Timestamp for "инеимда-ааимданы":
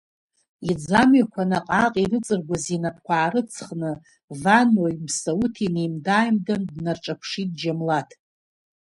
5.67-6.67